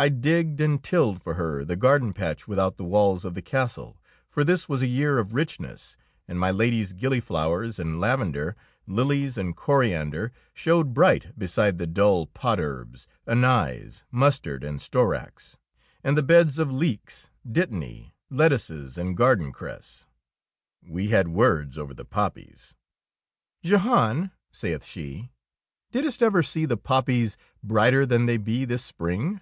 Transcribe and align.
I 0.00 0.08
digged 0.10 0.60
and 0.60 0.80
tilled 0.80 1.20
for 1.20 1.34
her 1.34 1.64
the 1.64 1.74
garden 1.74 2.12
patch 2.12 2.46
without 2.46 2.76
the 2.76 2.84
walls 2.84 3.24
of 3.24 3.34
the 3.34 3.42
castle, 3.42 4.00
for 4.28 4.44
this 4.44 4.68
was 4.68 4.80
a 4.80 4.86
year 4.86 5.18
of 5.18 5.34
richness, 5.34 5.96
and 6.28 6.38
my 6.38 6.52
Lady's 6.52 6.92
gillyflowers 6.92 7.80
and 7.80 7.98
lavender, 7.98 8.54
lilies 8.86 9.36
and 9.36 9.56
coriander, 9.56 10.30
showed 10.54 10.94
bright 10.94 11.36
beside 11.36 11.78
the 11.78 11.86
dull 11.88 12.26
pot 12.28 12.60
herbs, 12.60 13.08
anise, 13.26 14.04
mustard, 14.12 14.62
and 14.62 14.78
storax, 14.78 15.56
and 16.04 16.16
the 16.16 16.22
beds 16.22 16.60
of 16.60 16.70
leeks, 16.70 17.28
dittany, 17.44 18.14
lettuces, 18.30 18.98
and 18.98 19.16
garden 19.16 19.50
cress. 19.50 20.06
We 20.86 21.08
had 21.08 21.26
words 21.26 21.76
over 21.76 21.92
the 21.92 22.04
poppies. 22.04 22.72
"Jehan," 23.64 24.30
saith 24.52 24.84
she, 24.84 25.32
"didst 25.90 26.22
ever 26.22 26.44
see 26.44 26.66
the 26.66 26.76
poppies 26.76 27.36
brighter 27.64 28.06
than 28.06 28.26
they 28.26 28.36
be 28.36 28.64
this 28.64 28.84
spring?" 28.84 29.40